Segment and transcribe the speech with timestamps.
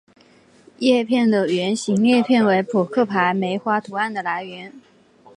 [0.79, 4.73] 叶片的圆形裂片为扑克牌梅花图案的来源。